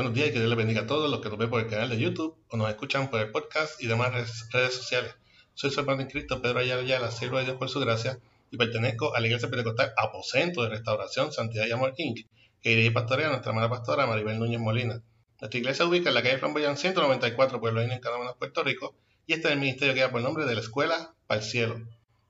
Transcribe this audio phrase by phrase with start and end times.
[0.00, 1.66] Buenos días y que Dios les bendiga a todos los que nos ven por el
[1.66, 4.10] canal de YouTube o nos escuchan por el podcast y demás
[4.50, 5.14] redes, sociales.
[5.52, 8.18] Soy su hermano en Cristo, Pedro Ayala Ayala, siervo de Dios por su gracia,
[8.50, 12.20] y pertenezco a la Iglesia Pentecostal Aposento de Restauración Santidad y Amor Inc.,
[12.62, 15.02] que dirige pastorea a nuestra hermana pastora Maribel Núñez Molina.
[15.38, 18.94] Nuestra iglesia se ubica en la calle Flamboyán 194, Pueblo Indio, en Canadá, Puerto Rico,
[19.26, 21.78] y este es el ministerio que da por nombre de la Escuela para el Cielo.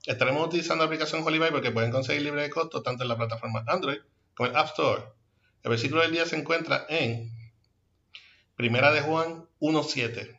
[0.07, 3.17] Estaremos utilizando la aplicación Holy Bible que pueden conseguir libre de costo tanto en la
[3.17, 3.99] plataforma Android
[4.35, 5.05] como en App Store.
[5.63, 7.39] El versículo del día se encuentra en
[8.61, 10.39] Primera de Juan 1.7.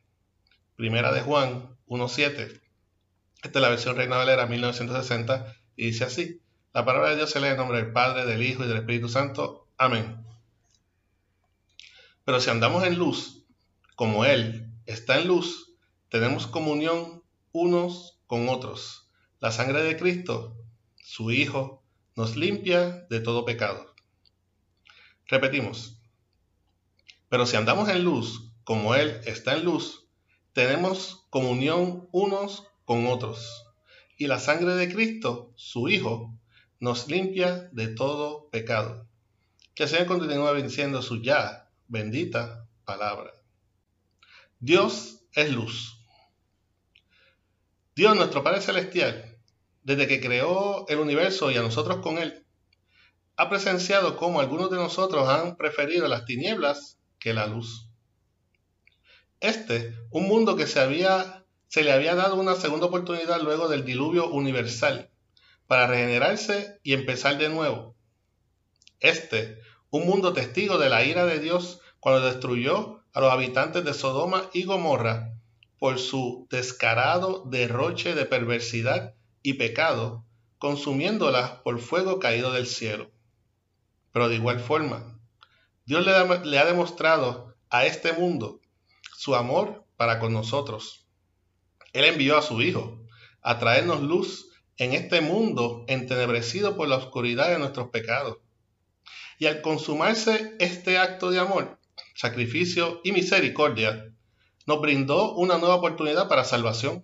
[0.75, 2.61] Primera de Juan 1.7.
[3.41, 6.39] Esta es la versión Reina Valera 1960 y dice así.
[6.71, 9.09] La palabra de Dios se lee en nombre del Padre, del Hijo y del Espíritu
[9.09, 9.67] Santo.
[9.75, 10.23] Amén.
[12.23, 13.43] Pero si andamos en luz,
[13.95, 15.73] como Él está en luz,
[16.09, 19.09] tenemos comunión unos con otros.
[19.39, 20.55] La sangre de Cristo,
[20.95, 21.83] su Hijo,
[22.15, 23.95] nos limpia de todo pecado.
[25.25, 26.00] Repetimos.
[27.31, 30.05] Pero si andamos en luz, como Él está en luz,
[30.51, 33.71] tenemos comunión unos con otros.
[34.17, 36.37] Y la sangre de Cristo, su Hijo,
[36.81, 39.07] nos limpia de todo pecado.
[39.73, 43.31] Que el Señor continúe venciendo su ya bendita palabra.
[44.59, 46.05] Dios es luz.
[47.95, 49.37] Dios, nuestro Padre Celestial,
[49.83, 52.45] desde que creó el universo y a nosotros con él,
[53.37, 57.87] ha presenciado cómo algunos de nosotros han preferido las tinieblas que la luz.
[59.39, 63.85] Este, un mundo que se, había, se le había dado una segunda oportunidad luego del
[63.85, 65.09] diluvio universal,
[65.67, 67.95] para regenerarse y empezar de nuevo.
[68.99, 73.93] Este, un mundo testigo de la ira de Dios cuando destruyó a los habitantes de
[73.93, 75.33] Sodoma y Gomorra
[75.79, 80.25] por su descarado derroche de perversidad y pecado,
[80.57, 83.11] consumiéndolas por fuego caído del cielo.
[84.11, 85.20] Pero de igual forma,
[85.91, 88.61] Dios le, ha demostrado a este mundo
[89.17, 91.05] su amor para con nosotros.
[91.91, 93.03] Él envió a su Hijo
[93.41, 98.37] a traernos luz en este mundo entenebrecido por la oscuridad de nuestros pecados.
[99.37, 101.77] Y al consumarse este acto de amor,
[102.15, 104.15] sacrificio y misericordia,
[104.65, 107.03] nos brindó una nueva oportunidad para salvación.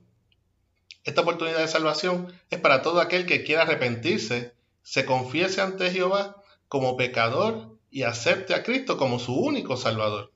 [1.03, 6.41] Esta oportunidad de salvación es para todo aquel que quiera arrepentirse, se confiese ante Jehová
[6.69, 10.33] como pecador y acepte a Cristo como su único Salvador.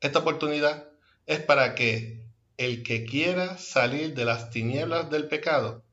[0.00, 0.88] Esta oportunidad
[1.26, 2.24] es para que
[2.56, 5.84] el que quiera salir de las tinieblas del pecado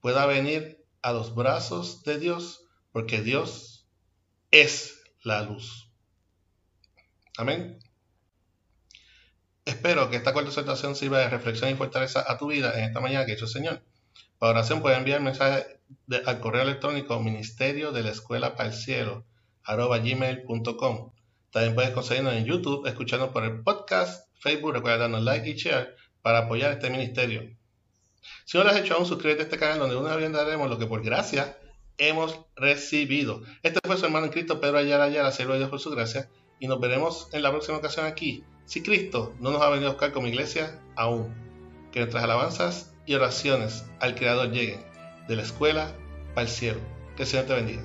[0.00, 3.86] pueda venir a los brazos de Dios, porque Dios
[4.50, 5.90] es la luz.
[7.36, 7.78] Amén.
[9.64, 13.00] Espero que esta corta situación sirva de reflexión y fortaleza a tu vida en esta
[13.00, 13.82] mañana que he hecho el Señor.
[14.38, 15.80] Para oración puedes enviar mensaje
[16.26, 19.24] al correo electrónico ministerio de la escuela para el cielo
[19.66, 21.12] gmail.com.
[21.50, 25.96] También puedes conseguirnos en YouTube, escuchando por el podcast, Facebook, recuerda darnos like y share
[26.22, 27.56] para apoyar este ministerio.
[28.44, 30.78] Si no lo has hecho aún, suscríbete a este canal donde una vez daremos lo
[30.78, 31.58] que por gracia
[31.98, 33.42] hemos recibido.
[33.62, 36.28] Este fue su hermano en Cristo, Pedro Ayala Ayala, siervo de Dios por su gracia,
[36.60, 38.44] y nos veremos en la próxima ocasión aquí.
[38.64, 41.34] Si Cristo no nos ha venido a buscar como iglesia, aún.
[41.92, 44.80] Que nuestras alabanzas y oraciones al Creador lleguen
[45.28, 45.92] de la escuela
[46.34, 46.80] al cielo.
[47.16, 47.82] Que el Señor te bendiga.